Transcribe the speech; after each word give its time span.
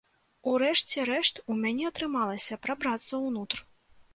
У 0.51 0.53
рэшце 0.63 1.03
рэшт, 1.09 1.43
у 1.55 1.57
мяне 1.65 1.85
атрымалася 1.91 2.59
прабрацца 2.65 3.21
ўнутр. 3.29 3.65